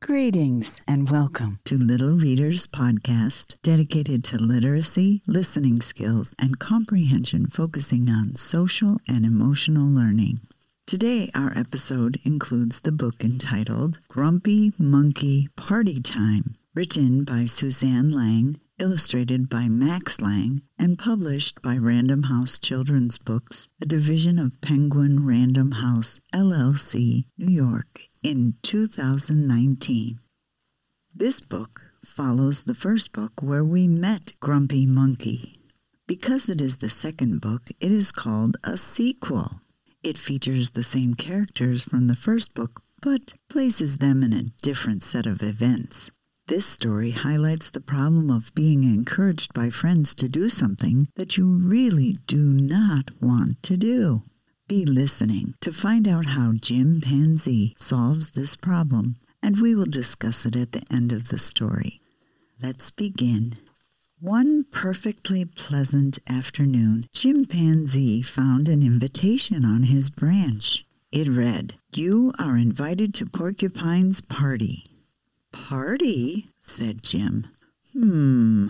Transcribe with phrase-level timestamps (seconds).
[0.00, 8.08] Greetings and welcome to Little Readers Podcast, dedicated to literacy, listening skills, and comprehension, focusing
[8.08, 10.40] on social and emotional learning.
[10.90, 18.58] Today, our episode includes the book entitled Grumpy Monkey Party Time, written by Suzanne Lang,
[18.76, 25.24] illustrated by Max Lang, and published by Random House Children's Books, a division of Penguin
[25.24, 30.18] Random House, LLC, New York, in 2019.
[31.14, 35.60] This book follows the first book where we met Grumpy Monkey.
[36.08, 39.59] Because it is the second book, it is called a sequel.
[40.02, 45.04] It features the same characters from the first book, but places them in a different
[45.04, 46.10] set of events.
[46.46, 51.46] This story highlights the problem of being encouraged by friends to do something that you
[51.46, 54.22] really do not want to do.
[54.66, 60.46] Be listening to find out how Jim Panzee solves this problem, and we will discuss
[60.46, 62.00] it at the end of the story.
[62.62, 63.58] Let's begin.
[64.22, 70.84] One perfectly pleasant afternoon, Jim Panzee found an invitation on his branch.
[71.10, 74.84] It read, You are invited to Porcupine's party.
[75.52, 76.48] Party?
[76.60, 77.46] said Jim.
[77.94, 78.68] Hmm.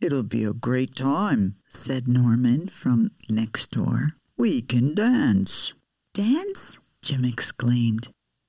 [0.00, 4.14] It'll be a great time, said Norman from next door.
[4.38, 5.74] We can dance.
[6.14, 6.78] Dance?
[7.02, 8.08] Jim exclaimed,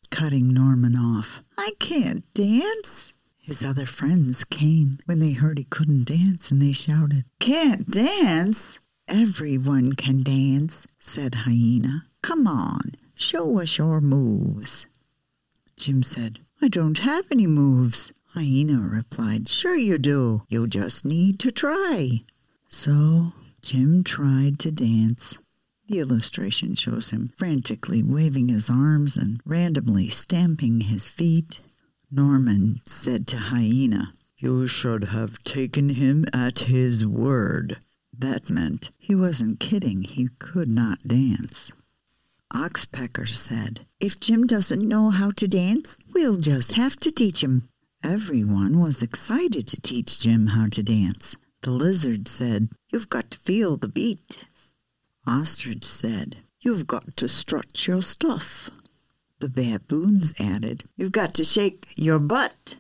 [0.09, 1.41] cutting Norman off.
[1.57, 3.12] I can't dance.
[3.43, 8.79] His other friends came when they heard he couldn't dance and they shouted, Can't dance?
[9.05, 12.05] Everyone can dance, said Hyena.
[12.21, 14.85] Come on, show us your moves.
[15.75, 18.13] Jim said, I don't have any moves.
[18.27, 20.43] Hyena replied, Sure you do.
[20.47, 22.23] You just need to try.
[22.69, 25.37] So Jim tried to dance.
[25.89, 31.59] The illustration shows him frantically waving his arms and randomly stamping his feet.
[32.15, 37.77] Norman said to Hyena, You should have taken him at his word.
[38.15, 41.71] That meant he wasn't kidding, he could not dance.
[42.53, 47.67] Oxpecker said, If Jim doesn't know how to dance, we'll just have to teach him.
[48.03, 51.35] Everyone was excited to teach Jim how to dance.
[51.63, 54.45] The lizard said, You've got to feel the beat.
[55.25, 58.69] Ostrich said, You've got to strut your stuff.
[59.43, 62.75] The baboons added, You've got to shake your butt.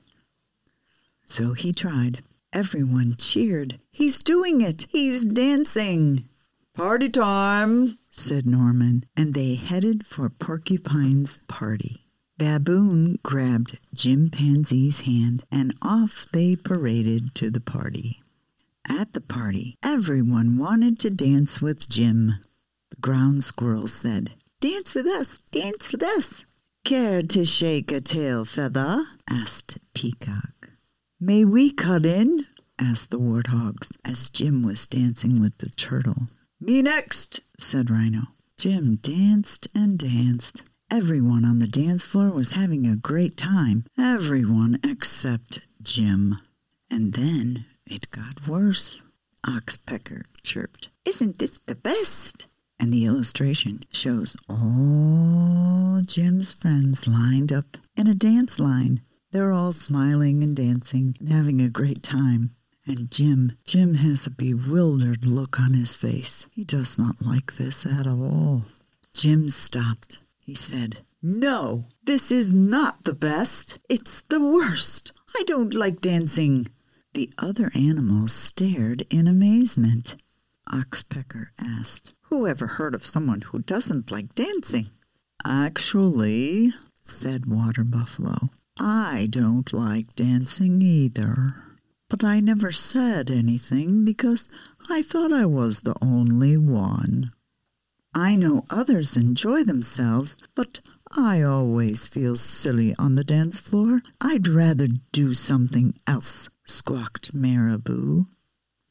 [1.25, 2.21] So he tried.
[2.53, 3.81] Everyone cheered.
[3.91, 4.87] He's doing it!
[4.89, 6.23] He's dancing!
[6.73, 12.05] Party time, said Norman, and they headed for Porcupine's party.
[12.37, 18.21] Baboon grabbed Jim Panzee's hand, and off they paraded to the party.
[18.87, 22.35] At the party, everyone wanted to dance with Jim.
[22.89, 24.31] The ground squirrel said,
[24.61, 26.45] Dance with us, dance with us.
[26.85, 29.05] Care to shake a tail feather?
[29.29, 30.71] asked Peacock.
[31.17, 32.41] May we cut in?
[32.77, 36.27] asked the warthogs as Jim was dancing with the turtle.
[36.59, 38.23] Me next, said Rhino.
[38.57, 40.63] Jim danced and danced.
[40.91, 43.85] Everyone on the dance floor was having a great time.
[43.97, 46.39] Everyone except Jim.
[46.91, 49.01] And then it got worse.
[49.47, 52.47] Oxpecker chirped, Isn't this the best?
[52.83, 58.99] And the illustration shows all Jim's friends lined up in a dance line.
[59.31, 62.49] They're all smiling and dancing and having a great time.
[62.85, 66.45] And Jim, Jim has a bewildered look on his face.
[66.51, 68.63] He does not like this at all.
[69.13, 70.19] Jim stopped.
[70.41, 73.79] He said, No, this is not the best.
[73.87, 75.13] It's the worst.
[75.37, 76.67] I don't like dancing.
[77.13, 80.17] The other animals stared in amazement.
[80.69, 84.87] Oxpecker asked, Who ever heard of someone who doesn't like dancing?
[85.45, 86.73] Actually,
[87.03, 91.53] said Water Buffalo, I don't like dancing either.
[92.09, 94.47] But I never said anything because
[94.89, 97.29] I thought I was the only one.
[98.15, 100.81] I know others enjoy themselves, but
[101.15, 104.01] I always feel silly on the dance floor.
[104.19, 108.25] I'd rather do something else squawked Marabou.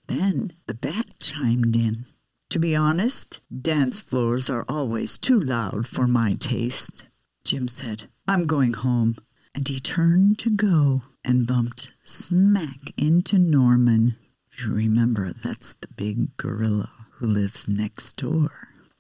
[0.06, 2.06] Then the bat chimed in.
[2.52, 7.08] To be honest, dance floors are always too loud for my taste.
[7.44, 9.16] Jim said, I'm going home.
[9.54, 14.16] And he turned to go and bumped smack into Norman.
[14.52, 18.50] If you remember, that's the big gorilla who lives next door.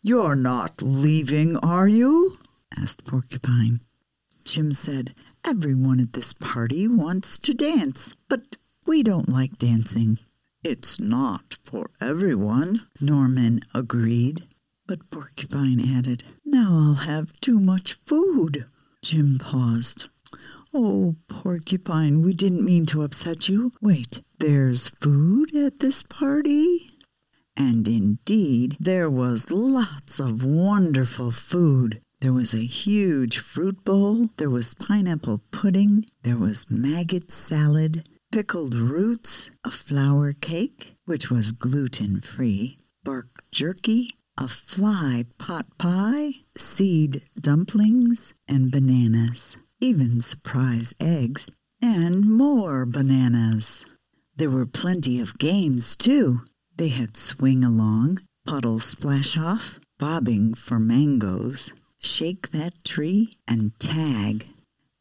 [0.00, 2.38] You're not leaving, are you?
[2.74, 3.82] asked Porcupine.
[4.46, 5.14] Jim said,
[5.44, 8.56] Everyone at this party wants to dance, but
[8.86, 10.20] we don't like dancing.
[10.64, 14.46] It's not for everyone, Norman agreed.
[14.86, 18.66] But Porcupine added, Now I'll have too much food.
[19.02, 20.08] Jim paused.
[20.72, 23.72] Oh, Porcupine, we didn't mean to upset you.
[23.80, 26.90] Wait, there's food at this party?
[27.56, 32.00] And indeed, there was lots of wonderful food.
[32.20, 38.74] There was a huge fruit bowl, there was pineapple pudding, there was maggot salad, pickled
[38.74, 47.22] roots, a flour cake, which was gluten free, bark jerky, a fly pot pie, seed
[47.40, 51.50] dumplings, and bananas even surprise eggs,
[51.82, 53.84] and more bananas.
[54.36, 56.42] There were plenty of games, too.
[56.76, 64.46] They had swing along, puddle splash off, bobbing for mangoes, shake that tree, and tag.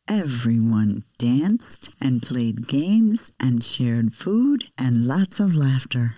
[0.07, 6.15] Everyone danced and played games and shared food and lots of laughter.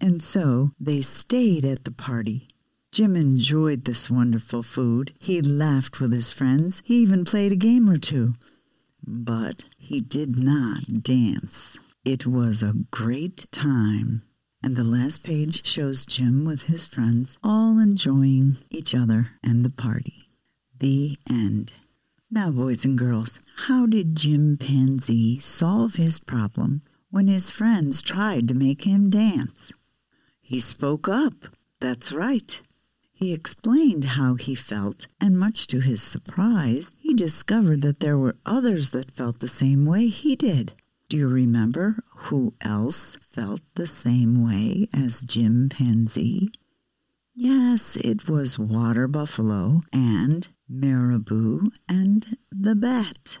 [0.00, 2.48] And so they stayed at the party
[2.92, 5.14] Jim enjoyed this wonderful food.
[5.20, 6.82] He laughed with his friends.
[6.84, 8.34] He even played a game or two.
[9.06, 11.78] But he did not dance.
[12.04, 14.22] It was a great time.
[14.62, 19.70] And the last page shows Jim with his friends all enjoying each other and the
[19.70, 20.28] party.
[20.80, 21.72] The end.
[22.32, 28.46] Now, boys and girls, how did Jim Chimpanzee solve his problem when his friends tried
[28.46, 29.72] to make him dance?
[30.40, 31.46] He spoke up.
[31.80, 32.60] That's right.
[33.12, 38.36] He explained how he felt, and much to his surprise, he discovered that there were
[38.46, 40.74] others that felt the same way he did.
[41.08, 46.52] Do you remember who else felt the same way as Jim Chimpanzee?
[47.42, 53.38] Yes, it was Water Buffalo and Marabou and the Bat.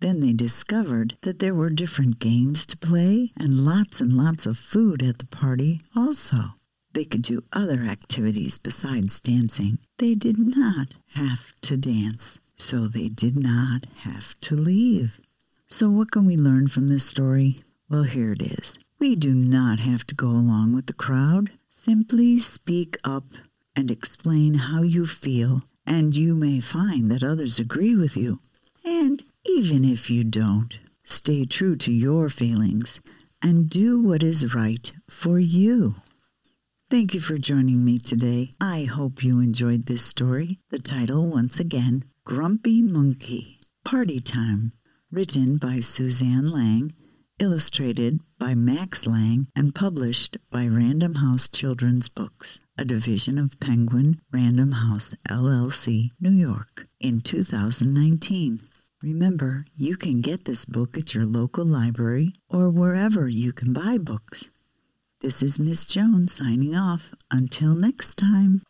[0.00, 4.58] Then they discovered that there were different games to play and lots and lots of
[4.58, 6.56] food at the party also.
[6.92, 9.78] They could do other activities besides dancing.
[9.98, 15.20] They did not have to dance, so they did not have to leave.
[15.68, 17.62] So, what can we learn from this story?
[17.88, 18.80] Well, here it is.
[18.98, 21.50] We do not have to go along with the crowd.
[21.78, 23.26] Simply speak up
[23.76, 28.40] and explain how you feel, and you may find that others agree with you.
[28.84, 32.98] And even if you don't, stay true to your feelings
[33.42, 35.96] and do what is right for you.
[36.90, 38.50] Thank you for joining me today.
[38.60, 40.58] I hope you enjoyed this story.
[40.70, 44.72] The title, once again, Grumpy Monkey Party Time,
[45.12, 46.94] written by Suzanne Lang,
[47.38, 54.20] illustrated by Max Lang, and published by Random House Children's Books, a division of Penguin
[54.32, 58.60] Random House LLC, New York, in 2019.
[59.02, 63.98] Remember, you can get this book at your local library or wherever you can buy
[63.98, 64.48] books.
[65.20, 67.14] This is Miss Jones signing off.
[67.30, 68.62] Until next time.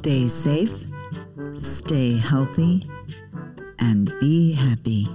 [0.00, 0.82] Stay safe,
[1.56, 2.88] stay healthy,
[3.80, 5.06] and be happy.